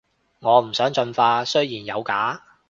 [0.39, 2.43] 我唔想進化，雖然有假